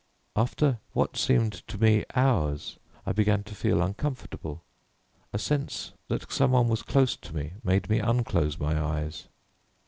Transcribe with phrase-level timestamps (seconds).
[0.35, 4.63] After what seemed to me hours, I began to feel uncomfortable.
[5.31, 9.27] A sense that somebody was close to me made me unclose my eyes.